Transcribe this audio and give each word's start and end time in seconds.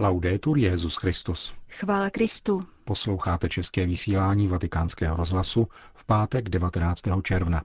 Laudetur 0.00 0.58
Jezus 0.58 0.96
Christus. 0.96 1.54
Chvála 1.68 2.10
Kristu. 2.10 2.64
Posloucháte 2.84 3.48
české 3.48 3.86
vysílání 3.86 4.48
Vatikánského 4.48 5.16
rozhlasu 5.16 5.68
v 5.94 6.04
pátek 6.04 6.48
19. 6.48 7.02
června. 7.22 7.62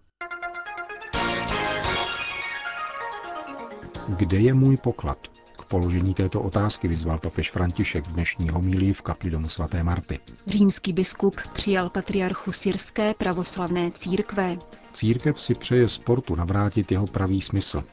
Kde 4.08 4.40
je 4.40 4.54
můj 4.54 4.78
poklad? 4.78 5.18
K 5.58 5.66
položení 5.66 6.14
této 6.14 6.42
otázky 6.42 6.88
vyzval 6.88 7.20
papež 7.20 7.52
František 7.52 8.08
v 8.08 8.12
dnešní 8.12 8.50
homílii 8.50 8.94
v 8.94 9.02
kapli 9.02 9.30
domu 9.30 9.50
svaté 9.50 9.84
Marty. 9.84 10.20
Římský 10.48 10.94
biskup 10.94 11.42
přijal 11.54 11.90
patriarchu 11.90 12.52
syrské 12.52 13.14
pravoslavné 13.14 13.92
církve. 13.92 14.58
Církev 14.94 15.42
si 15.42 15.56
přeje 15.56 15.88
sportu 15.88 16.36
navrátit 16.36 16.92
jeho 16.92 17.08
pravý 17.08 17.42
smysl, 17.42 17.84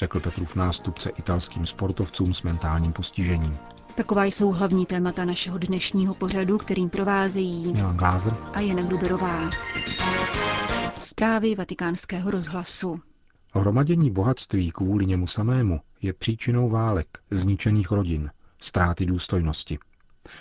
řekl 0.00 0.20
Petrův 0.20 0.56
nástupce 0.56 1.10
italským 1.10 1.66
sportovcům 1.66 2.34
s 2.34 2.42
mentálním 2.42 2.92
postižením. 2.92 3.58
Taková 3.94 4.24
jsou 4.24 4.50
hlavní 4.50 4.86
témata 4.86 5.24
našeho 5.24 5.58
dnešního 5.58 6.14
pořadu, 6.14 6.58
kterým 6.58 6.90
provázejí 6.90 7.72
Milan 7.72 7.96
Glázer 7.96 8.36
a 8.52 8.60
Jana 8.60 8.82
Gruberová. 8.82 9.50
Zprávy 10.98 11.54
vatikánského 11.54 12.30
rozhlasu. 12.30 13.00
Hromadění 13.54 14.10
bohatství 14.10 14.70
kvůli 14.70 15.06
němu 15.06 15.26
samému 15.26 15.80
je 16.02 16.12
příčinou 16.12 16.68
válek, 16.68 17.18
zničených 17.30 17.90
rodin, 17.90 18.30
ztráty 18.60 19.06
důstojnosti. 19.06 19.78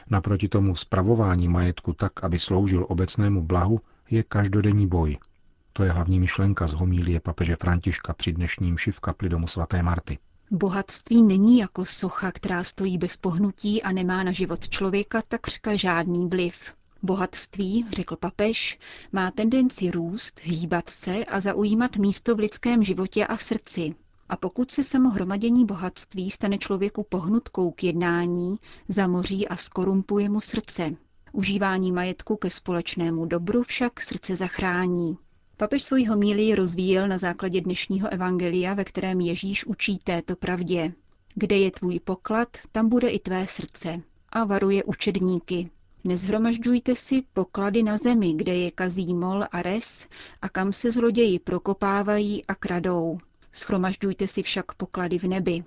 Naproti 0.09 0.49
tomu 0.49 0.75
spravování 0.75 1.47
majetku 1.47 1.93
tak, 1.93 2.23
aby 2.23 2.39
sloužil 2.39 2.85
obecnému 2.89 3.43
blahu, 3.43 3.79
je 4.09 4.23
každodenní 4.23 4.87
boj. 4.87 5.17
To 5.73 5.83
je 5.83 5.91
hlavní 5.91 6.19
myšlenka 6.19 6.67
z 6.67 6.73
homílie 6.73 7.19
papeže 7.19 7.55
Františka 7.55 8.13
při 8.13 8.33
dnešním 8.33 8.77
šiv 8.77 8.99
kapli 8.99 9.29
domu 9.29 9.47
svaté 9.47 9.83
Marty. 9.83 10.17
Bohatství 10.51 11.21
není 11.21 11.57
jako 11.57 11.85
socha, 11.85 12.31
která 12.31 12.63
stojí 12.63 12.97
bez 12.97 13.17
pohnutí 13.17 13.83
a 13.83 13.91
nemá 13.91 14.23
na 14.23 14.31
život 14.31 14.69
člověka 14.69 15.21
takřka 15.27 15.75
žádný 15.75 16.27
vliv. 16.27 16.73
Bohatství, 17.03 17.85
řekl 17.95 18.15
papež, 18.15 18.79
má 19.11 19.31
tendenci 19.31 19.91
růst, 19.91 20.39
hýbat 20.43 20.89
se 20.89 21.25
a 21.25 21.41
zaujímat 21.41 21.95
místo 21.95 22.35
v 22.35 22.39
lidském 22.39 22.83
životě 22.83 23.27
a 23.27 23.37
srdci. 23.37 23.95
A 24.29 24.37
pokud 24.37 24.71
se 24.71 24.83
samo 24.83 25.09
hromadění 25.09 25.65
bohatství 25.65 26.31
stane 26.31 26.57
člověku 26.57 27.05
pohnutkou 27.09 27.71
k 27.71 27.83
jednání, 27.83 28.57
zamoří 28.87 29.47
a 29.47 29.55
skorumpuje 29.55 30.29
mu 30.29 30.41
srdce. 30.41 30.91
Užívání 31.31 31.91
majetku 31.91 32.35
ke 32.35 32.49
společnému 32.49 33.25
dobru 33.25 33.63
však 33.63 34.01
srdce 34.01 34.35
zachrání. 34.35 35.17
Papež 35.59 35.83
svoji 35.83 36.05
homílii 36.05 36.55
rozvíjel 36.55 37.07
na 37.07 37.17
základě 37.17 37.61
dnešního 37.61 38.13
evangelia, 38.13 38.73
ve 38.73 38.85
kterém 38.85 39.21
Ježíš 39.21 39.65
učí 39.65 39.97
této 39.97 40.35
pravdě. 40.35 40.93
Kde 41.35 41.55
je 41.57 41.71
tvůj 41.71 41.99
poklad, 41.99 42.47
tam 42.71 42.89
bude 42.89 43.09
i 43.09 43.19
tvé 43.19 43.47
srdce. 43.47 44.01
A 44.29 44.43
varuje 44.43 44.83
učedníky. 44.83 45.69
Nezhromažďujte 46.03 46.95
si 46.95 47.23
poklady 47.33 47.83
na 47.83 47.97
zemi, 47.97 48.33
kde 48.33 48.55
je 48.55 48.71
kazí 48.71 49.13
mol 49.13 49.43
a 49.51 49.61
res 49.61 50.07
a 50.41 50.49
kam 50.49 50.73
se 50.73 50.91
zloději 50.91 51.39
prokopávají 51.39 52.45
a 52.45 52.55
kradou. 52.55 53.17
Schromažďujte 53.51 54.27
si 54.27 54.43
však 54.43 54.73
poklady 54.73 55.19
v 55.19 55.23
nebi. 55.23 55.63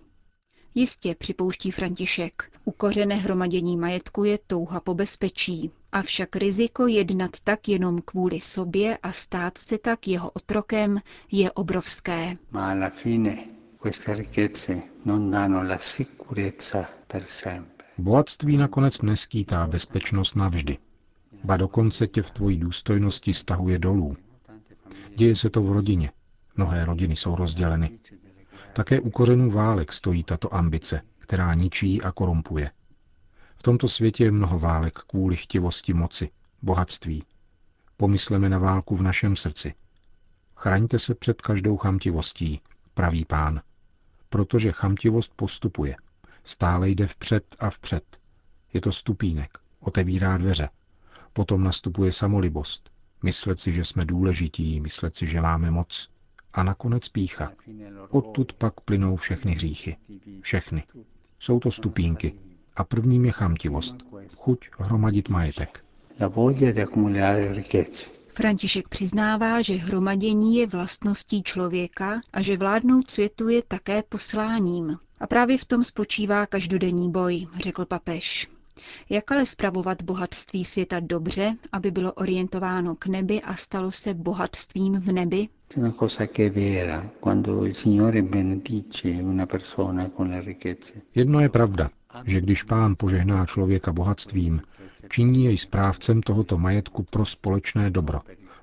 Jistě, 0.74 1.14
připouští 1.14 1.70
František, 1.70 2.50
ukořené 2.64 3.14
hromadění 3.14 3.76
majetku 3.76 4.24
je 4.24 4.38
touha 4.46 4.80
po 4.80 4.94
bezpečí, 4.94 5.70
avšak 5.92 6.36
riziko 6.36 6.86
jednat 6.86 7.30
tak 7.44 7.68
jenom 7.68 7.98
kvůli 8.04 8.40
sobě 8.40 8.98
a 9.02 9.12
stát 9.12 9.58
se 9.58 9.78
tak 9.78 10.08
jeho 10.08 10.30
otrokem 10.30 11.00
je 11.32 11.52
obrovské. 11.52 12.36
Ma 12.50 12.70
alla 12.70 12.90
fine 12.90 13.44
queste 13.82 14.14
ricchezze 14.14 14.82
non 15.04 15.30
danno 15.30 15.62
la 15.62 15.78
sicurezza 15.78 16.84
per 17.06 17.24
sempre. 17.24 17.86
Bohatství 17.98 18.56
nakonec 18.56 19.02
neskýtá 19.02 19.66
bezpečnost 19.66 20.34
navždy. 20.36 20.78
Ba 21.44 21.56
dokonce 21.56 22.06
tě 22.06 22.22
v 22.22 22.30
tvojí 22.30 22.58
důstojnosti 22.58 23.34
stahuje 23.34 23.78
dolů. 23.78 24.16
Děje 25.16 25.36
se 25.36 25.50
to 25.50 25.62
v 25.62 25.72
rodině. 25.72 26.10
Mnohé 26.56 26.84
rodiny 26.84 27.16
jsou 27.16 27.36
rozděleny. 27.36 27.98
Také 28.72 29.00
u 29.00 29.10
kořenů 29.10 29.50
válek 29.50 29.92
stojí 29.92 30.24
tato 30.24 30.54
ambice, 30.54 31.02
která 31.18 31.54
ničí 31.54 32.02
a 32.02 32.12
korumpuje. 32.12 32.70
V 33.56 33.62
tomto 33.62 33.88
světě 33.88 34.24
je 34.24 34.30
mnoho 34.30 34.58
válek 34.58 34.98
kvůli 34.98 35.36
chtivosti 35.36 35.94
moci, 35.94 36.30
bohatství. 36.62 37.24
Pomysleme 37.96 38.48
na 38.48 38.58
válku 38.58 38.96
v 38.96 39.02
našem 39.02 39.36
srdci. 39.36 39.74
Chraňte 40.56 40.98
se 40.98 41.14
před 41.14 41.42
každou 41.42 41.76
chamtivostí, 41.76 42.60
praví 42.94 43.24
pán, 43.24 43.60
protože 44.28 44.72
chamtivost 44.72 45.32
postupuje. 45.36 45.96
Stále 46.44 46.90
jde 46.90 47.06
vpřed 47.06 47.56
a 47.58 47.70
vpřed. 47.70 48.20
Je 48.72 48.80
to 48.80 48.92
stupínek, 48.92 49.58
otevírá 49.80 50.38
dveře. 50.38 50.68
Potom 51.32 51.64
nastupuje 51.64 52.12
samolibost. 52.12 52.90
Myslet 53.22 53.60
si, 53.60 53.72
že 53.72 53.84
jsme 53.84 54.04
důležití, 54.04 54.80
myslet 54.80 55.16
si, 55.16 55.26
že 55.26 55.40
máme 55.40 55.70
moc. 55.70 56.10
A 56.52 56.62
nakonec 56.62 57.08
pícha. 57.08 57.52
Odtud 58.10 58.52
pak 58.52 58.80
plynou 58.80 59.16
všechny 59.16 59.52
hříchy. 59.52 59.96
Všechny. 60.40 60.84
Jsou 61.38 61.60
to 61.60 61.70
stupínky. 61.70 62.34
A 62.76 62.84
prvním 62.84 63.24
je 63.24 63.32
chamtivost. 63.32 63.96
Chuť 64.36 64.70
hromadit 64.78 65.28
majetek. 65.28 65.84
František 68.34 68.88
přiznává, 68.88 69.62
že 69.62 69.74
hromadění 69.74 70.56
je 70.56 70.66
vlastností 70.66 71.42
člověka 71.42 72.20
a 72.32 72.42
že 72.42 72.56
vládnout 72.56 73.10
světu 73.10 73.48
je 73.48 73.62
také 73.68 74.02
posláním. 74.02 74.98
A 75.20 75.26
právě 75.26 75.58
v 75.58 75.64
tom 75.64 75.84
spočívá 75.84 76.46
každodenní 76.46 77.10
boj, 77.10 77.46
řekl 77.62 77.84
papež. 77.84 78.48
Jak 79.10 79.32
ale 79.32 79.46
spravovat 79.46 80.02
bohatství 80.02 80.64
světa 80.64 81.00
dobře, 81.00 81.56
aby 81.72 81.90
bylo 81.90 82.12
orientováno 82.12 82.96
k 82.96 83.06
nebi 83.06 83.40
a 83.42 83.54
stalo 83.56 83.92
se 83.92 84.14
bohatstvím 84.14 85.00
v 85.00 85.12
nebi? 85.12 85.48
C'è 85.68 85.80
una 85.80 85.92
cosa 85.92 86.26
che 86.26 86.46
è 86.46 86.50
vera, 86.50 87.10
quando 87.20 87.64
il 87.66 87.74
Signore 87.74 88.22
benedice 88.22 89.08
una 89.08 89.46
persona 89.46 90.10
con 90.10 90.28
le 90.30 90.40
ricchezze. 90.40 90.92
Jedno 91.14 91.40
je 91.40 91.48
pravda, 91.48 91.90
že 92.24 92.40
když 92.40 92.62
pán 92.62 92.94
požehná 92.98 93.46
člověka 93.46 93.92
bohatstvím, 93.92 94.62
činí 95.08 95.44
jej 95.44 95.58
správcem 95.58 96.22
tohoto 96.22 96.58
majetku 96.58 97.02
pro 97.02 97.26
společné 97.26 97.90
dobro, 97.90 98.20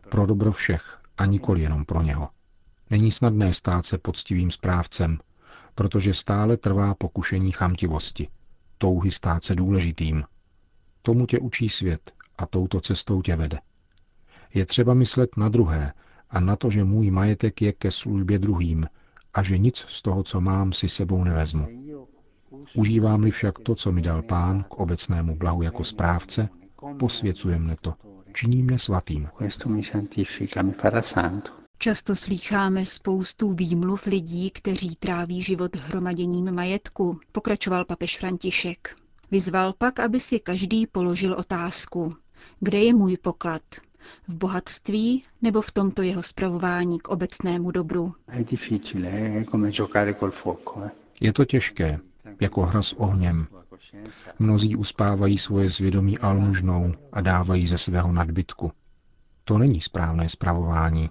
pro 0.10 0.26
dobro 0.26 0.52
všech 0.52 1.00
a 1.18 1.26
nikoli 1.26 1.62
jenom 1.62 1.86
pro 1.86 2.02
něho. 2.02 2.30
Není 2.90 3.12
snadné 3.12 3.54
stát 3.54 3.86
se 3.86 3.98
poctivým 3.98 4.52
správcem, 4.52 5.18
protože 5.76 6.14
stále 6.14 6.58
trvá 6.58 6.96
pokušení 6.96 7.52
chamtivosti, 7.52 8.28
touhy 8.80 9.12
stát 9.12 9.44
se 9.44 9.56
důležitým. 9.56 10.24
Tomu 11.02 11.26
tě 11.26 11.40
učí 11.40 11.70
svět 11.70 12.12
a 12.38 12.46
touto 12.46 12.82
cestou 12.82 13.22
tě 13.22 13.36
vede. 13.36 13.60
Je 14.54 14.66
třeba 14.66 14.94
myslet 14.94 15.38
na 15.38 15.50
druhé 15.50 15.94
a 16.30 16.40
na 16.40 16.56
to, 16.56 16.70
že 16.70 16.84
můj 16.84 17.12
majetek 17.12 17.62
je 17.62 17.74
ke 17.74 17.92
službě 17.92 18.40
druhým 18.40 18.88
a 19.34 19.44
že 19.44 19.58
nic 19.58 19.78
z 19.78 20.02
toho, 20.02 20.24
co 20.24 20.42
mám, 20.42 20.74
si 20.74 20.90
sebou 20.90 21.24
nevezmu. 21.24 21.68
Užívám-li 22.76 23.32
však 23.32 23.60
to, 23.60 23.76
co 23.76 23.92
mi 23.92 24.02
dal 24.02 24.22
pán 24.22 24.64
k 24.64 24.74
obecnému 24.74 25.36
blahu 25.36 25.62
jako 25.62 25.84
správce, 25.84 26.50
posvěcuje 27.00 27.60
mne 27.60 27.76
to, 27.82 27.94
činí 28.34 28.64
mne 28.64 28.80
svatým. 28.80 29.30
Questo 29.38 29.70
mi 29.70 29.84
santifica, 29.84 30.62
mi 30.62 30.72
farà 30.72 31.02
santo. 31.02 31.59
Často 31.82 32.16
slýcháme 32.16 32.86
spoustu 32.86 33.54
výmluv 33.54 34.06
lidí, 34.06 34.50
kteří 34.52 34.96
tráví 34.96 35.42
život 35.42 35.76
hromaděním 35.76 36.52
majetku, 36.52 37.20
pokračoval 37.32 37.86
papež 37.86 38.18
František. 38.18 38.96
Vyzval 39.32 39.74
pak, 39.78 40.00
aby 40.00 40.20
si 40.20 40.40
každý 40.40 40.88
položil 40.88 41.34
otázku. 41.34 42.16
Kde 42.60 42.78
je 42.78 42.94
můj 42.94 43.18
poklad? 43.18 43.62
V 44.28 44.36
bohatství 44.36 45.24
nebo 45.42 45.62
v 45.62 45.72
tomto 45.72 46.02
jeho 46.02 46.24
spravování 46.24 47.00
k 47.00 47.08
obecnému 47.08 47.72
dobru? 47.72 48.14
È 48.28 48.44
difficile, 48.44 49.10
è 49.10 49.46
come 49.46 49.72
giocare 49.72 50.14
col 50.14 50.32
fuoco. 50.32 50.84
Eh? 50.86 50.90
Je 51.22 51.34
to 51.34 51.46
těžké, 51.46 52.00
jako 52.42 52.62
hra 52.62 52.82
s 52.82 52.94
ohněm. 52.94 53.48
Mnozí 54.40 54.76
uspávají 54.76 55.38
svoje 55.38 55.72
svědomí 55.72 56.18
almužnou 56.18 56.94
a 57.12 57.22
dávají 57.22 57.68
ze 57.68 57.78
svého 57.78 58.12
nadbytku. 58.12 58.72
To 59.44 59.58
není 59.58 59.82
správné 59.82 60.30
spravování. 60.30 61.10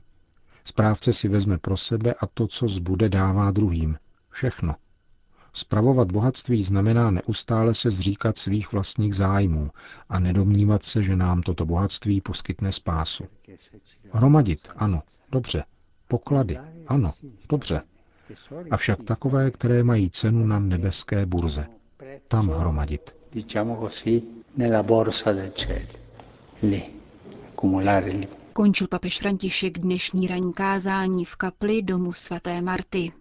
Správce 0.69 1.12
si 1.12 1.29
vezme 1.29 1.59
pro 1.59 1.76
sebe 1.76 2.15
a 2.15 2.26
to, 2.26 2.47
co 2.47 2.69
zbude, 2.69 3.09
dává 3.09 3.50
druhým. 3.50 3.99
Všechno. 4.31 4.75
Spravovat 5.53 6.12
bohatství 6.12 6.62
znamená 6.62 7.11
neustále 7.11 7.75
se 7.75 7.91
zříkat 7.91 8.38
svých 8.38 8.73
vlastních 8.73 9.15
zájmů 9.15 9.70
a 10.09 10.19
nedomnívat 10.19 10.82
se, 10.82 11.03
že 11.03 11.17
nám 11.17 11.43
toto 11.43 11.67
bohatství 11.67 12.20
poskytne 12.20 12.73
spásu. 12.73 13.25
Hromadit, 14.12 14.69
ano, 14.76 15.03
dobře. 15.32 15.65
Poklady, 16.09 16.59
ano, 16.87 17.12
dobře. 17.49 17.81
Avšak 18.70 19.03
takové, 19.03 19.50
které 19.50 19.82
mají 19.82 20.11
cenu 20.11 20.47
na 20.47 20.59
nebeské 20.59 21.26
burze. 21.26 21.67
Tam 22.29 22.49
hromadit. 22.49 23.17
Diciamo 23.32 23.76
così, 23.76 24.23
nella 24.56 24.82
borsa 24.82 25.32
del 25.32 25.50
cielo. 25.53 25.88
Lì, 26.62 26.82
accumulare 27.49 28.11
lì. 28.11 28.29
Končil 28.58 28.87
papež 28.88 29.19
František 29.19 29.78
dnešní 29.78 30.26
ranní 30.26 30.52
kázání 30.52 31.25
v 31.25 31.37
kapli 31.37 31.82
domu 31.82 32.12
svaté 32.12 32.62
Marty. 32.62 33.12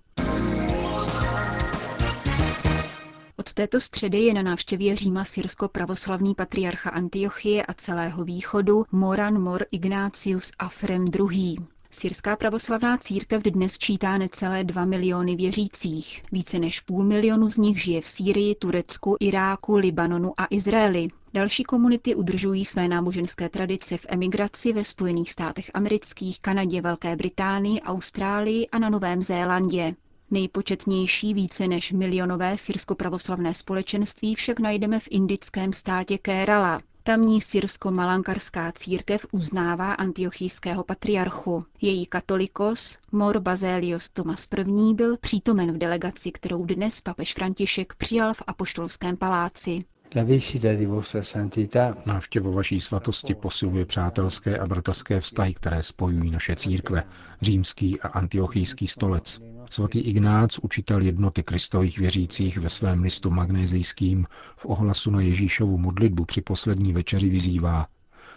Od 3.36 3.54
této 3.54 3.80
středy 3.80 4.18
je 4.20 4.34
na 4.34 4.42
návštěvě 4.42 4.96
Říma 4.96 5.26
syrsko-pravoslavný 5.26 6.36
patriarcha 6.36 6.90
Antiochie 6.90 7.66
a 7.66 7.74
celého 7.74 8.24
východu 8.24 8.86
Moran 8.92 9.42
Mor 9.42 9.66
Ignatius 9.72 10.52
Afrem 10.60 11.06
II. 11.32 11.56
Syrská 11.92 12.36
pravoslavná 12.36 12.98
církev 12.98 13.44
dnes 13.44 13.78
čítá 13.78 14.18
necelé 14.18 14.64
2 14.64 14.86
miliony 14.86 15.36
věřících. 15.36 16.24
Více 16.32 16.60
než 16.60 16.82
půl 16.82 17.04
milionu 17.04 17.50
z 17.50 17.58
nich 17.58 17.84
žije 17.84 18.02
v 18.02 18.08
Sýrii, 18.08 18.56
Turecku, 18.56 19.18
Iráku, 19.20 19.76
Libanonu 19.76 20.34
a 20.38 20.48
Izraeli. 20.50 21.08
Další 21.34 21.64
komunity 21.64 22.16
udržují 22.16 22.66
své 22.66 22.88
náboženské 22.88 23.50
tradice 23.50 23.98
v 23.98 24.06
emigraci 24.10 24.74
ve 24.74 24.86
Spojených 24.86 25.32
státech 25.32 25.72
amerických, 25.74 26.40
Kanadě, 26.40 26.82
Velké 26.82 27.16
Británii, 27.16 27.82
Austrálii 27.82 28.68
a 28.68 28.80
na 28.80 28.90
Novém 28.90 29.22
Zélandě. 29.22 29.96
Nejpočetnější 30.32 31.34
více 31.34 31.68
než 31.68 31.92
milionové 31.92 32.58
syrsko-pravoslavné 32.58 33.54
společenství 33.54 34.36
však 34.36 34.60
najdeme 34.60 35.00
v 35.00 35.08
indickém 35.12 35.74
státě 35.74 36.18
Kérala. 36.18 36.82
Tamní 37.08 37.42
syrsko-malankarská 37.42 38.72
církev 38.72 39.26
uznává 39.32 39.94
antiochijského 39.94 40.84
patriarchu. 40.84 41.66
Její 41.82 42.06
katolikos, 42.06 42.98
Mor 43.12 43.40
Bazelios 43.40 44.10
Tomas 44.10 44.48
I. 44.58 44.94
byl 44.94 45.18
přítomen 45.18 45.72
v 45.74 45.78
delegaci, 45.78 46.32
kterou 46.32 46.66
dnes 46.66 47.02
papež 47.02 47.34
František 47.34 47.94
přijal 47.96 48.34
v 48.34 48.44
Apoštolském 48.48 49.18
paláci. 49.18 49.84
Návštěva 52.06 52.52
vaší 52.52 52.80
svatosti 52.82 53.36
posiluje 53.36 53.86
přátelské 53.86 54.58
a 54.58 54.68
bratrské 54.68 55.20
vztahy, 55.20 55.54
které 55.54 55.84
spojují 55.84 56.32
naše 56.32 56.56
církve, 56.56 57.04
římský 57.42 58.02
a 58.02 58.08
antiochijský 58.08 58.88
stolec. 58.88 59.42
Svatý 59.70 60.00
Ignác, 60.00 60.60
učitel 60.60 61.02
jednoty 61.02 61.44
kristových 61.44 62.00
věřících 62.00 62.58
ve 62.58 62.70
svém 62.70 63.04
listu 63.04 63.30
magnézijským 63.30 64.26
v 64.56 64.66
ohlasu 64.66 65.12
na 65.12 65.22
Ježíšovu 65.22 65.78
modlitbu 65.78 66.26
při 66.26 66.42
poslední 66.42 66.94
večeři 66.94 67.30
vyzývá 67.30 67.88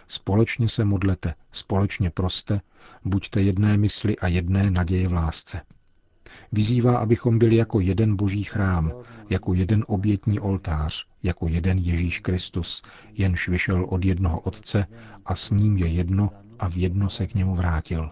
Společně 0.07 0.69
se 0.69 0.85
modlete, 0.85 1.33
společně 1.51 2.09
proste, 2.09 2.61
buďte 3.05 3.41
jedné 3.41 3.77
mysli 3.77 4.17
a 4.17 4.27
jedné 4.27 4.71
naděje 4.71 5.07
v 5.07 5.13
lásce. 5.13 5.61
Vyzývá, 6.51 6.97
abychom 6.97 7.39
byli 7.39 7.55
jako 7.55 7.79
jeden 7.79 8.15
boží 8.15 8.43
chrám, 8.43 8.91
jako 9.29 9.53
jeden 9.53 9.83
obětní 9.87 10.39
oltář, 10.39 11.10
jako 11.23 11.47
jeden 11.47 11.77
Ježíš 11.77 12.19
Kristus, 12.19 12.81
jenž 13.13 13.47
vyšel 13.47 13.85
od 13.89 14.05
jednoho 14.05 14.39
Otce 14.39 14.85
a 15.25 15.35
s 15.35 15.51
ním 15.51 15.77
je 15.77 15.87
jedno 15.87 16.29
a 16.61 16.69
v 16.69 16.77
jedno 16.77 17.09
se 17.09 17.27
k 17.27 17.35
němu 17.35 17.55
vrátil. 17.55 18.11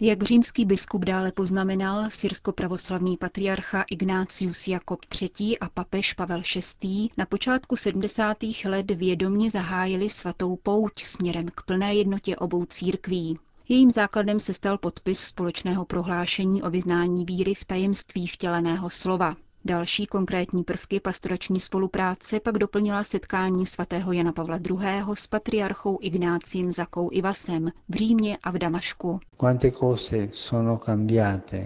Jak 0.00 0.22
římský 0.22 0.64
biskup 0.64 1.04
dále 1.04 1.32
poznamenal, 1.32 2.10
syrsko-pravoslavný 2.10 3.16
patriarcha 3.16 3.84
Ignácius 3.90 4.68
Jakob 4.68 5.00
III. 5.40 5.58
a 5.58 5.68
papež 5.68 6.12
Pavel 6.12 6.40
VI. 6.82 7.08
na 7.16 7.26
počátku 7.26 7.76
70. 7.76 8.36
let 8.64 8.90
vědomně 8.90 9.50
zahájili 9.50 10.10
svatou 10.10 10.56
pouť 10.56 11.04
směrem 11.04 11.46
k 11.54 11.62
plné 11.62 11.94
jednotě 11.94 12.36
obou 12.36 12.64
církví. 12.64 13.38
Jejím 13.68 13.90
základem 13.90 14.40
se 14.40 14.54
stal 14.54 14.78
podpis 14.78 15.20
společného 15.20 15.84
prohlášení 15.84 16.62
o 16.62 16.70
vyznání 16.70 17.24
víry 17.24 17.54
v 17.54 17.64
tajemství 17.64 18.26
vtěleného 18.26 18.90
slova. 18.90 19.36
Další 19.66 20.06
konkrétní 20.06 20.64
prvky 20.64 21.00
pastorační 21.00 21.60
spolupráce 21.60 22.40
pak 22.40 22.58
doplnila 22.58 23.04
setkání 23.04 23.66
svatého 23.66 24.12
Jana 24.12 24.32
Pavla 24.32 24.56
II. 24.70 24.78
s 25.14 25.26
patriarchou 25.26 25.98
Ignácím 26.02 26.72
Zakou 26.72 27.08
Ivasem 27.12 27.72
v 27.88 27.94
Římě 27.94 28.38
a 28.42 28.50
v 28.50 28.58
Damašku. 28.58 29.20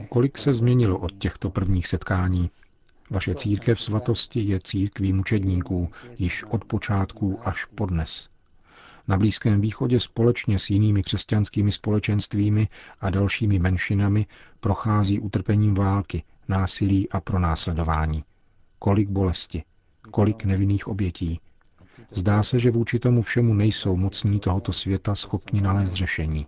Kolik 0.08 0.38
se 0.38 0.54
změnilo 0.54 0.98
od 0.98 1.12
těchto 1.18 1.50
prvních 1.50 1.86
setkání? 1.86 2.50
Vaše 3.10 3.34
církev 3.34 3.80
svatosti 3.80 4.40
je 4.40 4.58
církví 4.64 5.12
mučedníků, 5.12 5.90
již 6.18 6.44
od 6.44 6.64
počátků 6.64 7.38
až 7.44 7.64
po 7.64 7.86
dnes. 7.86 8.28
Na 9.08 9.16
Blízkém 9.16 9.60
východě 9.60 10.00
společně 10.00 10.58
s 10.58 10.70
jinými 10.70 11.02
křesťanskými 11.02 11.72
společenstvími 11.72 12.68
a 13.00 13.10
dalšími 13.10 13.58
menšinami 13.58 14.26
prochází 14.60 15.20
utrpením 15.20 15.74
války, 15.74 16.22
násilí 16.50 17.08
a 17.10 17.20
pronásledování. 17.20 18.24
Kolik 18.78 19.08
bolesti, 19.08 19.62
kolik 20.10 20.44
nevinných 20.44 20.88
obětí. 20.88 21.40
Zdá 22.10 22.42
se, 22.42 22.58
že 22.58 22.70
vůči 22.70 22.98
tomu 22.98 23.22
všemu 23.22 23.54
nejsou 23.54 23.96
mocní 23.96 24.40
tohoto 24.40 24.72
světa 24.72 25.14
schopni 25.14 25.60
nalézt 25.60 25.92
řešení. 25.94 26.46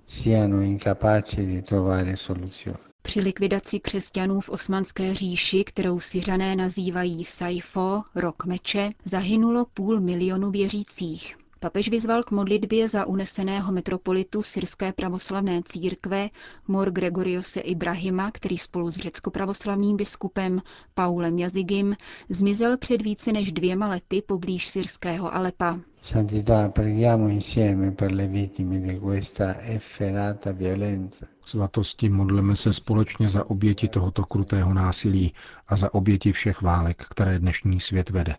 Při 3.03 3.21
likvidaci 3.21 3.81
křesťanů 3.81 4.41
v 4.41 4.49
osmanské 4.49 5.15
říši, 5.15 5.65
kterou 5.65 6.01
syřané 6.01 6.57
nazývají 6.57 7.25
Saifo, 7.25 8.03
rok 8.15 8.45
meče, 8.45 8.91
zahynulo 9.05 9.67
půl 9.75 10.01
milionu 10.01 10.51
věřících. 10.51 11.37
Papež 11.63 11.89
vyzval 11.89 12.23
k 12.23 12.31
modlitbě 12.31 12.89
za 12.89 13.07
uneseného 13.07 13.73
metropolitu 13.73 14.43
syrské 14.43 14.93
pravoslavné 14.93 15.61
církve 15.65 16.29
Mor 16.69 16.91
Gregoriose 16.91 17.61
Ibrahima, 17.61 18.31
který 18.31 18.59
spolu 18.59 18.91
s 18.91 18.97
řecko-pravoslavným 18.97 19.97
biskupem 19.97 20.63
Paulem 20.95 21.39
Jazigim 21.39 21.97
zmizel 22.29 22.77
před 22.79 23.03
více 23.03 23.33
než 23.33 23.53
dvěma 23.53 23.89
lety 23.89 24.23
poblíž 24.27 24.69
syrského 24.69 25.35
Alepa. 25.35 25.79
Svatosti 31.45 32.09
modleme 32.09 32.57
se 32.57 32.73
společně 32.73 33.29
za 33.29 33.51
oběti 33.51 33.89
tohoto 33.89 34.25
krutého 34.25 34.75
násilí 34.75 35.33
a 35.69 35.77
za 35.77 35.95
oběti 35.95 36.33
všech 36.33 36.63
válek, 36.63 37.05
které 37.11 37.39
dnešní 37.39 37.81
svět 37.81 38.11
vede. 38.11 38.37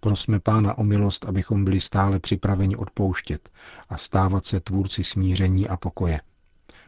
Prosme 0.00 0.40
Pána 0.40 0.78
o 0.78 0.84
milost, 0.84 1.24
abychom 1.24 1.64
byli 1.64 1.80
stále 1.80 2.20
připraveni 2.20 2.76
odpouštět 2.76 3.50
a 3.88 3.96
stávat 3.98 4.46
se 4.46 4.60
tvůrci 4.60 5.04
smíření 5.04 5.68
a 5.68 5.76
pokoje. 5.76 6.20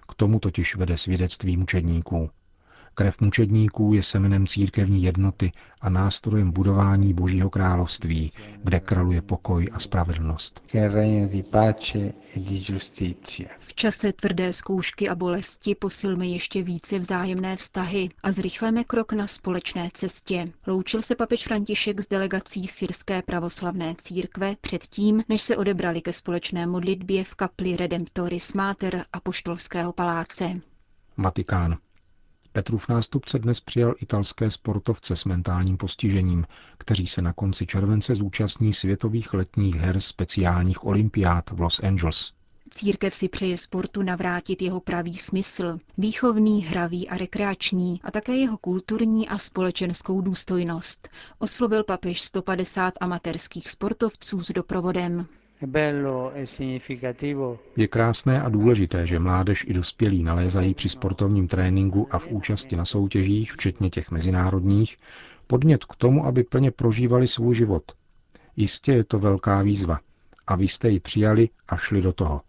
K 0.08 0.14
tomu 0.14 0.38
totiž 0.38 0.76
vede 0.76 0.96
svědectví 0.96 1.56
mučedníků. 1.56 2.30
Krev 2.94 3.20
mučedníků 3.20 3.94
je 3.94 4.02
semenem 4.02 4.46
církevní 4.46 5.02
jednoty 5.02 5.52
a 5.80 5.90
nástrojem 5.90 6.50
budování 6.50 7.14
Božího 7.14 7.50
království, 7.50 8.32
kde 8.64 8.80
kraluje 8.80 9.22
pokoj 9.22 9.68
a 9.72 9.78
spravedlnost. 9.78 10.62
E 10.74 10.90
v 13.58 13.74
čase 13.74 14.12
tvrdé 14.12 14.52
zkoušky 14.52 15.08
a 15.08 15.14
bolesti 15.14 15.74
posilme 15.74 16.26
ještě 16.26 16.62
více 16.62 16.98
vzájemné 16.98 17.56
vztahy 17.56 18.08
a 18.22 18.32
zrychleme 18.32 18.84
krok 18.84 19.12
na 19.12 19.26
společné 19.26 19.90
cestě. 19.94 20.52
Loučil 20.66 21.02
se 21.02 21.14
papež 21.16 21.44
František 21.44 22.00
s 22.00 22.08
delegací 22.08 22.66
syrské 22.66 23.22
pravoslavné 23.22 23.94
církve 23.98 24.56
předtím, 24.60 25.22
než 25.28 25.42
se 25.42 25.56
odebrali 25.56 26.00
ke 26.02 26.12
společné 26.12 26.66
modlitbě 26.66 27.24
v 27.24 27.34
kapli 27.34 27.76
Redemptoris 27.76 28.54
Mater 28.54 29.04
a 29.12 29.20
poštolského 29.20 29.92
paláce. 29.92 30.60
Vatikán. 31.16 31.76
Petrův 32.52 32.88
nástupce 32.88 33.38
dnes 33.38 33.60
přijal 33.60 33.94
italské 33.98 34.50
sportovce 34.50 35.16
s 35.16 35.24
mentálním 35.24 35.76
postižením, 35.76 36.46
kteří 36.78 37.06
se 37.06 37.22
na 37.22 37.32
konci 37.32 37.66
července 37.66 38.14
zúčastní 38.14 38.72
světových 38.72 39.34
letních 39.34 39.74
her 39.74 40.00
speciálních 40.00 40.86
olympiád 40.86 41.50
v 41.50 41.60
Los 41.60 41.80
Angeles. 41.80 42.32
Církev 42.70 43.14
si 43.14 43.28
přeje 43.28 43.58
sportu 43.58 44.02
navrátit 44.02 44.62
jeho 44.62 44.80
pravý 44.80 45.16
smysl, 45.16 45.78
výchovný, 45.98 46.62
hravý 46.64 47.08
a 47.08 47.16
rekreační, 47.18 48.00
a 48.04 48.10
také 48.10 48.36
jeho 48.36 48.58
kulturní 48.58 49.28
a 49.28 49.38
společenskou 49.38 50.20
důstojnost. 50.20 51.08
Oslovil 51.38 51.84
papež 51.84 52.20
150 52.20 52.94
amatérských 53.00 53.70
sportovců 53.70 54.40
s 54.40 54.50
doprovodem. 54.52 55.26
Je 57.76 57.88
krásné 57.88 58.42
a 58.42 58.48
důležité, 58.48 59.06
že 59.06 59.18
mládež 59.18 59.64
i 59.68 59.72
dospělí 59.72 60.22
nalézají 60.22 60.74
při 60.74 60.88
sportovním 60.88 61.48
tréninku 61.48 62.08
a 62.10 62.18
v 62.18 62.28
účasti 62.28 62.76
na 62.76 62.84
soutěžích, 62.84 63.52
včetně 63.52 63.90
těch 63.90 64.10
mezinárodních, 64.10 64.96
podnět 65.46 65.84
k 65.84 65.96
tomu, 65.96 66.26
aby 66.26 66.44
plně 66.44 66.70
prožívali 66.70 67.28
svůj 67.28 67.54
život. 67.54 67.92
Jistě 68.56 68.92
je 68.92 69.04
to 69.04 69.18
velká 69.18 69.62
výzva. 69.62 70.00
A 70.46 70.56
vy 70.56 70.68
jste 70.68 70.88
ji 70.88 71.00
přijali 71.00 71.48
a 71.68 71.76
šli 71.76 72.02
do 72.02 72.12
toho. 72.12 72.40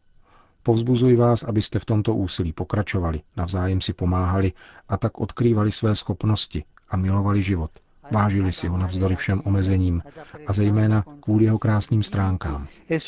Povzbuzuji 0.64 1.16
vás, 1.16 1.44
abyste 1.44 1.80
v 1.80 1.86
tomto 1.86 2.16
úsilí 2.16 2.54
pokračovali, 2.54 3.22
navzájem 3.38 3.82
si 3.82 3.94
pomáhali 3.94 4.54
a 4.90 4.98
tak 4.98 5.20
odkrývali 5.22 5.72
své 5.72 5.96
schopnosti 5.96 6.64
a 6.90 6.98
milovali 6.98 7.44
život– 7.44 7.72
Vážili 8.12 8.52
si 8.52 8.68
ho 8.68 8.78
navzdory 8.78 9.16
všem 9.16 9.42
omezením 9.46 10.02
a 10.48 10.54
zejména 10.54 11.04
kvůli 11.20 11.46
jeho 11.46 11.60
krásným 11.60 12.04
stránkám. 12.04 12.68
E 12.90 13.00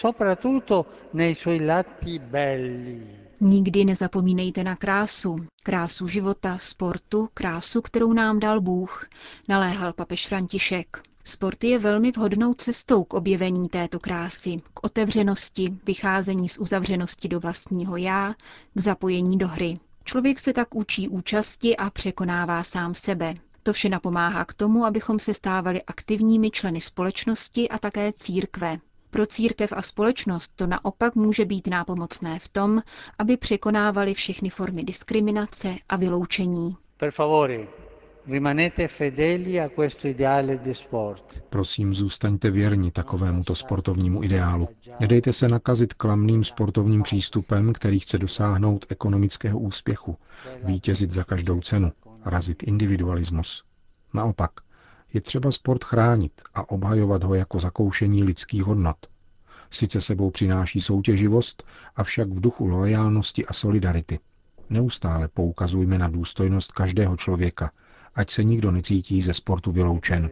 Nikdy 3.42 3.86
nezapomínejte 3.86 4.64
na 4.64 4.76
krásu. 4.76 5.36
Krásu 5.64 6.08
života, 6.08 6.58
sportu, 6.58 7.30
krásu, 7.34 7.82
kterou 7.82 8.14
nám 8.14 8.40
dal 8.40 8.62
Bůh, 8.62 9.08
naléhal 9.48 9.94
papež 9.94 10.28
František. 10.28 11.02
Sport 11.24 11.64
je 11.64 11.80
velmi 11.80 12.12
vhodnou 12.12 12.54
cestou 12.54 13.04
k 13.04 13.14
objevení 13.14 13.70
této 13.70 14.00
krásy, 14.00 14.58
k 14.74 14.86
otevřenosti, 14.86 15.78
vycházení 15.86 16.50
z 16.50 16.58
uzavřenosti 16.58 17.28
do 17.28 17.40
vlastního 17.40 17.98
já, 17.98 18.34
k 18.74 18.82
zapojení 18.82 19.38
do 19.38 19.48
hry. 19.48 19.78
Člověk 20.04 20.40
se 20.40 20.54
tak 20.54 20.76
učí 20.76 21.10
účasti 21.10 21.78
a 21.78 21.90
překonává 21.90 22.64
sám 22.64 22.96
sebe. 22.96 23.34
To 23.64 23.74
vše 23.74 23.90
napomáhá 23.90 24.46
k 24.46 24.54
tomu, 24.54 24.86
abychom 24.86 25.20
se 25.20 25.34
stávali 25.34 25.84
aktivními 25.84 26.52
členy 26.52 26.82
společnosti 26.82 27.70
a 27.70 27.78
také 27.80 28.14
církve. 28.14 28.78
Pro 29.10 29.26
církev 29.26 29.74
a 29.76 29.82
společnost 29.82 30.52
to 30.56 30.68
naopak 30.68 31.16
může 31.16 31.46
být 31.46 31.68
nápomocné 31.68 32.40
v 32.40 32.50
tom, 32.50 32.82
aby 33.20 33.38
překonávali 33.38 34.14
všechny 34.14 34.50
formy 34.50 34.84
diskriminace 34.84 35.76
a 35.90 35.96
vyloučení. 35.96 36.76
Per 36.98 37.12
favore, 37.12 37.68
rimanete 38.28 38.88
fedeli 38.88 39.60
a 39.60 39.70
questo 39.70 40.08
ideale 40.08 40.58
di 40.58 40.74
sport. 40.76 41.44
Prosím, 41.50 41.94
zůstaňte 41.94 42.52
věrni 42.52 42.92
takovémuto 42.92 43.56
sportovnímu 43.56 44.24
ideálu. 44.24 44.70
Nedejte 45.00 45.34
se 45.34 45.48
nakazit 45.50 45.94
klamným 45.94 46.44
sportovním 46.44 47.04
přístupem, 47.04 47.74
který 47.74 48.00
chce 48.00 48.18
dosáhnout 48.18 48.86
ekonomického 48.90 49.60
úspěchu, 49.60 50.18
vítězit 50.64 51.12
za 51.12 51.24
každou 51.24 51.62
cenu, 51.62 51.92
razit 52.26 52.64
individualismus. 52.64 53.64
Naopak, 54.14 54.52
je 55.14 55.22
třeba 55.22 55.52
sport 55.52 55.84
chránit 55.84 56.42
a 56.54 56.70
obhajovat 56.70 57.24
ho 57.24 57.36
jako 57.36 57.60
zakoušení 57.60 58.24
lidských 58.24 58.64
hodnot. 58.64 58.98
Sice 59.70 60.02
sebou 60.02 60.32
přináší 60.32 60.82
soutěživost, 60.82 61.64
avšak 61.96 62.30
v 62.30 62.42
duchu 62.42 62.68
loajálnosti 62.68 63.46
a 63.46 63.54
solidarity. 63.54 64.20
Neustále 64.70 65.28
poukazujme 65.28 65.98
na 65.98 66.08
důstojnost 66.08 66.72
každého 66.72 67.18
člověka, 67.18 67.72
ať 68.16 68.30
se 68.30 68.44
nikdo 68.44 68.72
necítí 68.72 69.22
ze 69.22 69.34
sportu 69.34 69.72
vyloučen. 69.72 70.30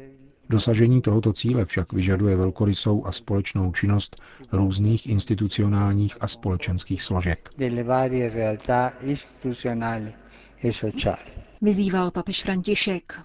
Dosažení 0.50 1.02
tohoto 1.02 1.34
cíle 1.34 1.66
však 1.66 1.94
vyžaduje 1.94 2.36
velkorysou 2.36 3.06
a 3.06 3.12
společnou 3.12 3.72
činnost 3.72 4.22
různých 4.52 5.08
institucionálních 5.08 6.18
a 6.22 6.28
společenských 6.28 7.02
složek. 7.02 7.50
Vyzýval 11.62 12.12
papež 12.12 12.44
František. 12.44 13.22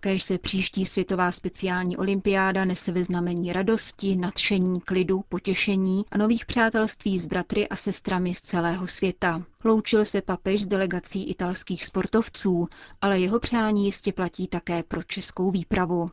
Kéž 0.00 0.22
se 0.22 0.38
příští 0.38 0.84
světová 0.84 1.32
speciální 1.32 1.96
olympiáda 1.96 2.64
nese 2.64 2.92
ve 2.92 3.04
znamení 3.04 3.52
radosti, 3.52 4.16
nadšení, 4.16 4.80
klidu, 4.80 5.24
potěšení 5.28 6.04
a 6.10 6.18
nových 6.18 6.46
přátelství 6.46 7.18
s 7.18 7.26
bratry 7.26 7.68
a 7.68 7.76
sestrami 7.76 8.34
z 8.34 8.40
celého 8.40 8.86
světa. 8.86 9.42
Loučil 9.64 10.04
se 10.04 10.22
papež 10.22 10.62
s 10.62 10.66
delegací 10.66 11.30
italských 11.30 11.84
sportovců, 11.84 12.68
ale 13.00 13.20
jeho 13.20 13.38
přání 13.40 13.84
jistě 13.84 14.12
platí 14.12 14.46
také 14.46 14.82
pro 14.82 15.02
českou 15.02 15.50
výpravu. 15.50 16.10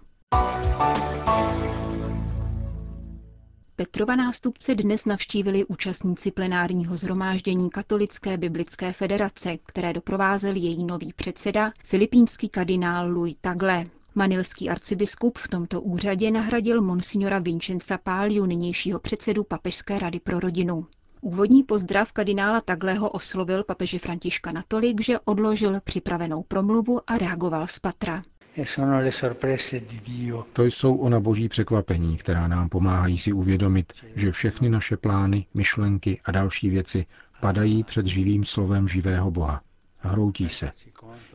Petrova 3.79 4.15
nástupce 4.15 4.75
dnes 4.75 5.05
navštívili 5.05 5.65
účastníci 5.65 6.31
plenárního 6.31 6.97
zhromáždění 6.97 7.69
Katolické 7.69 8.37
biblické 8.37 8.93
federace, 8.93 9.57
které 9.65 9.93
doprovázel 9.93 10.55
její 10.55 10.83
nový 10.85 11.13
předseda, 11.13 11.71
filipínský 11.83 12.49
kardinál 12.49 13.11
Louis 13.13 13.35
Tagle. 13.41 13.85
Manilský 14.15 14.69
arcibiskup 14.69 15.37
v 15.37 15.47
tomto 15.47 15.81
úřadě 15.81 16.31
nahradil 16.31 16.81
monsignora 16.81 17.39
Vincenza 17.39 17.97
Páliu, 17.97 18.45
nynějšího 18.45 18.99
předsedu 18.99 19.43
Papežské 19.43 19.99
rady 19.99 20.19
pro 20.19 20.39
rodinu. 20.39 20.85
Úvodní 21.21 21.63
pozdrav 21.63 22.11
kardinála 22.11 22.61
Tagleho 22.61 23.09
oslovil 23.09 23.63
papeže 23.63 23.99
Františka 23.99 24.51
natolik, 24.51 25.01
že 25.01 25.19
odložil 25.19 25.79
připravenou 25.83 26.43
promluvu 26.43 26.99
a 27.07 27.17
reagoval 27.17 27.67
z 27.67 27.79
patra. 27.79 28.23
E. 28.59 28.63
To 30.53 30.63
jsou 30.65 30.95
ona 30.95 31.19
boží 31.19 31.49
překvapení, 31.49 32.17
která 32.17 32.47
nám 32.47 32.69
pomáhají 32.69 33.17
si 33.17 33.33
uvědomit, 33.33 33.93
že 34.15 34.31
všechny 34.31 34.69
naše 34.69 34.97
plány, 34.97 35.45
myšlenky 35.53 36.21
a 36.25 36.31
další 36.31 36.69
věci 36.69 37.05
padají 37.41 37.83
před 37.83 38.07
živým 38.07 38.43
slovem 38.43 38.87
živého 38.87 39.31
Boha. 39.31 39.61
Hroutí 39.99 40.49
se. 40.49 40.71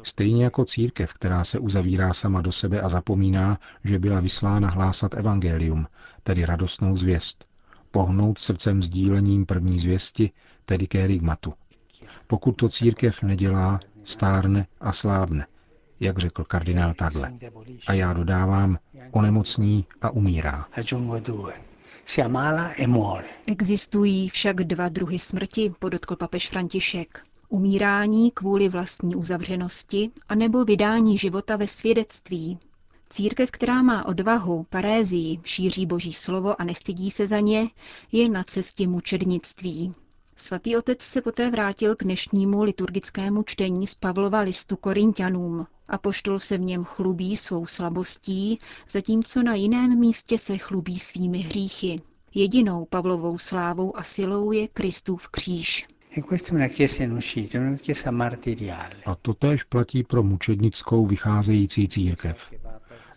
Stejně 0.02 0.45
jako 0.45 0.64
církev, 0.64 1.12
která 1.12 1.45
se 1.45 1.59
uzavírá 1.59 2.12
sama 2.12 2.40
do 2.40 2.52
sebe 2.52 2.81
a 2.81 2.88
zapomíná, 2.88 3.59
že 3.85 3.99
byla 3.99 4.21
vyslána 4.21 4.71
hlásat 4.71 5.14
evangelium, 5.14 5.87
tedy 6.23 6.45
radostnou 6.45 6.97
zvěst. 6.97 7.45
Pohnout 7.90 8.38
srdcem 8.38 8.83
sdílením 8.83 9.47
první 9.47 9.78
zvěsti, 9.78 10.31
tedy 10.64 10.87
kérigmatu. 10.87 11.52
Pokud 12.26 12.52
to 12.52 12.69
církev 12.69 13.23
nedělá, 13.23 13.81
stárne 14.04 14.66
a 14.81 14.93
slábne, 14.93 15.47
jak 16.04 16.18
řekl 16.18 16.44
kardinál 16.44 16.94
Tagle. 16.94 17.32
A 17.87 17.92
já 17.92 18.12
dodávám, 18.12 18.78
onemocní 19.11 19.84
a 20.02 20.11
umírá. 20.11 20.66
E 22.76 22.87
muore. 22.87 23.25
Existují 23.46 24.28
však 24.28 24.56
dva 24.56 24.88
druhy 24.88 25.18
smrti, 25.18 25.73
podotkl 25.78 26.16
papež 26.16 26.49
František. 26.49 27.20
Umírání 27.49 28.30
kvůli 28.30 28.68
vlastní 28.68 29.16
uzavřenosti 29.16 30.11
anebo 30.28 30.64
vydání 30.64 31.18
života 31.18 31.56
ve 31.56 31.66
svědectví. 31.66 32.58
Církev, 33.11 33.50
která 33.50 33.82
má 33.82 34.06
odvahu, 34.06 34.66
parézii, 34.70 35.40
šíří 35.44 35.87
boží 35.87 36.12
slovo 36.12 36.61
a 36.61 36.64
nestydí 36.64 37.11
se 37.11 37.26
za 37.26 37.40
ně, 37.40 37.68
je 38.12 38.28
na 38.28 38.42
cestě 38.42 38.88
mučednictví. 38.88 39.94
Svatý 40.37 40.76
otec 40.76 41.03
se 41.03 41.23
poté 41.23 41.50
vrátil 41.50 41.97
k 41.97 42.05
dnešnímu 42.05 42.62
liturgickému 42.62 43.43
čtení 43.43 43.87
z 43.87 43.95
Pavlova 43.95 44.41
listu 44.41 44.76
Korintianům. 44.76 45.67
Apoštol 45.88 46.38
se 46.38 46.59
v 46.59 46.61
něm 46.61 46.85
chlubí 46.85 47.37
svou 47.37 47.67
slabostí, 47.67 48.59
zatímco 48.91 49.43
na 49.43 49.55
jiném 49.55 49.99
místě 49.99 50.38
se 50.38 50.59
chlubí 50.59 50.99
svými 50.99 51.38
hříchy. 51.38 52.00
Jedinou 52.35 52.85
Pavlovou 52.85 53.38
slávou 53.38 53.97
a 53.97 54.03
silou 54.03 54.53
je 54.53 54.69
Kristův 54.69 55.29
kříž. 55.29 55.87
E. 56.17 56.23
A 59.07 59.14
to 59.14 59.35
též 59.35 59.64
platí 59.64 60.03
pro 60.03 60.23
mučednickou 60.23 61.07
vycházející 61.07 61.88
církev. 61.88 62.53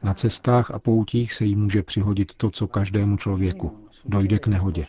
Na 0.03 0.13
cestách 0.13 0.71
a 0.71 0.79
poutích 0.79 1.33
se 1.33 1.45
jí 1.45 1.55
může 1.55 1.83
přihodit 1.83 2.35
to, 2.35 2.51
co 2.51 2.67
každému 2.67 3.17
člověku. 3.17 3.86
Dojde 4.07 4.39
k 4.39 4.47
nehodě. 4.47 4.87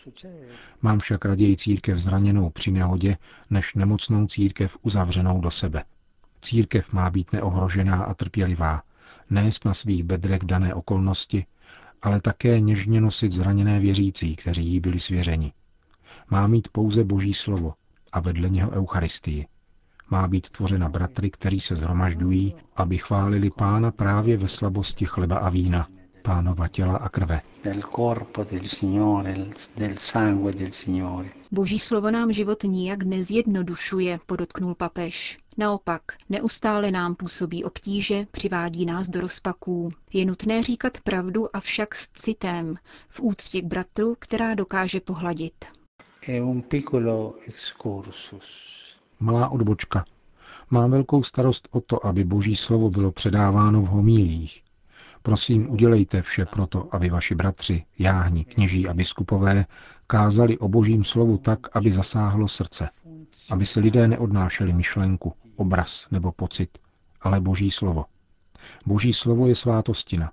Mám 0.81 0.99
však 0.99 1.25
raději 1.25 1.57
církev 1.57 1.97
zraněnou 1.97 2.49
při 2.49 2.71
nehodě, 2.71 3.17
než 3.49 3.75
nemocnou 3.75 4.27
církev 4.27 4.77
uzavřenou 4.81 5.41
do 5.41 5.51
sebe. 5.51 5.83
Církev 6.41 6.93
má 6.93 7.09
být 7.09 7.33
neohrožená 7.33 8.03
a 8.03 8.13
trpělivá, 8.13 8.81
nést 9.29 9.65
na 9.65 9.73
svých 9.73 10.03
bedrech 10.03 10.39
dané 10.43 10.73
okolnosti, 10.73 11.45
ale 12.01 12.21
také 12.21 12.59
něžně 12.59 13.01
nosit 13.01 13.31
zraněné 13.31 13.79
věřící, 13.79 14.35
kteří 14.35 14.67
jí 14.67 14.79
byli 14.79 14.99
svěřeni. 14.99 15.53
Má 16.29 16.47
mít 16.47 16.67
pouze 16.67 17.03
Boží 17.03 17.33
slovo 17.33 17.73
a 18.11 18.19
vedle 18.19 18.49
něho 18.49 18.71
Eucharistii. 18.71 19.47
Má 20.09 20.27
být 20.27 20.49
tvořena 20.49 20.89
bratry, 20.89 21.29
kteří 21.29 21.59
se 21.59 21.75
zhromažďují, 21.75 22.55
aby 22.75 22.97
chválili 22.97 23.49
pána 23.49 23.91
právě 23.91 24.37
ve 24.37 24.47
slabosti 24.47 25.05
chleba 25.05 25.37
a 25.37 25.49
vína, 25.49 25.87
pánova 26.21 26.67
těla 26.67 26.97
a 26.97 27.09
krve. 27.09 27.41
Del 27.63 27.81
corpo 27.95 28.43
del 28.43 28.65
Signore, 28.65 29.35
del 29.77 29.97
sangue 29.97 30.53
del 30.53 30.71
Signore. 30.71 31.29
Boží 31.51 31.79
slovo 31.79 32.11
nám 32.11 32.33
život 32.33 32.63
nijak 32.63 33.03
nezjednodušuje, 33.03 34.19
podotknul 34.25 34.75
papež. 34.75 35.37
Naopak, 35.57 36.01
neustále 36.29 36.91
nám 36.91 37.15
působí 37.15 37.63
obtíže, 37.63 38.25
přivádí 38.31 38.85
nás 38.85 39.09
do 39.09 39.21
rozpaků. 39.21 39.89
Je 40.13 40.25
nutné 40.25 40.63
říkat 40.63 40.97
pravdu, 41.03 41.55
avšak 41.55 41.95
s 41.95 42.09
citem, 42.09 42.75
v 43.09 43.19
úctě 43.21 43.61
k 43.61 43.65
bratru, 43.65 44.15
která 44.19 44.55
dokáže 44.55 44.99
pohladit. 44.99 45.65
È 46.21 46.41
un 46.43 46.61
piccolo 46.61 47.35
excursus. 47.47 48.43
Malá 49.19 49.49
odbočka. 49.49 50.05
Mám 50.69 50.91
velkou 50.91 51.23
starost 51.23 51.67
o 51.71 51.81
to, 51.81 52.05
aby 52.05 52.23
Boží 52.23 52.55
slovo 52.55 52.89
bylo 52.89 53.11
předáváno 53.11 53.81
v 53.81 53.85
homílích. 53.85 54.63
Prosím, 55.29 55.69
udělejte 55.69 56.21
vše 56.21 56.45
proto, 56.45 56.95
aby 56.95 57.09
vaši 57.09 57.35
bratři, 57.35 57.85
jáhni, 57.99 58.45
kněží 58.45 58.87
a 58.87 58.93
biskupové 58.93 59.65
kázali 60.07 60.57
o 60.57 60.67
Božím 60.67 61.03
slovu 61.03 61.37
tak, 61.37 61.59
aby 61.75 61.91
zasáhlo 61.91 62.47
srdce. 62.47 62.89
Aby 63.51 63.65
si 63.65 63.79
lidé 63.79 64.07
neodnášeli 64.07 64.73
myšlenku, 64.73 65.33
obraz 65.55 66.07
nebo 66.11 66.31
pocit, 66.31 66.77
ale 67.21 67.39
Boží 67.39 67.71
slovo. 67.71 68.05
Boží 68.85 69.13
slovo 69.13 69.47
je 69.47 69.55
svátostina. 69.55 70.31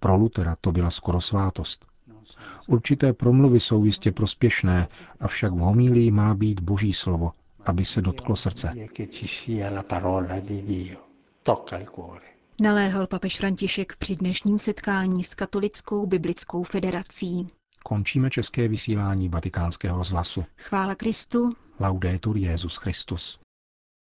Pro 0.00 0.16
Lutera 0.16 0.54
to 0.60 0.72
byla 0.72 0.90
skoro 0.90 1.20
svátost. 1.20 1.86
Určité 2.68 3.12
promluvy 3.12 3.60
jsou 3.60 3.84
jistě 3.84 4.12
prospěšné, 4.12 4.88
avšak 5.20 5.52
v 5.52 5.58
homílii 5.58 6.10
má 6.10 6.34
být 6.34 6.60
Boží 6.60 6.92
slovo, 6.92 7.32
aby 7.66 7.84
se 7.84 8.02
dotklo 8.02 8.36
srdce. 8.36 8.72
Il 11.46 11.84
cuore. 11.94 12.31
Naléhal 12.60 13.06
papež 13.06 13.38
František 13.38 13.96
při 13.96 14.16
dnešním 14.16 14.58
setkání 14.58 15.24
s 15.24 15.34
Katolickou 15.34 16.06
biblickou 16.06 16.62
federací. 16.62 17.46
Končíme 17.84 18.30
české 18.30 18.68
vysílání 18.68 19.28
vatikánského 19.28 19.98
rozhlasu. 19.98 20.44
Chvála 20.58 20.94
Kristu, 20.94 21.52
Laudetur 21.80 22.36
Jezus 22.36 22.76
Christus. 22.76 23.38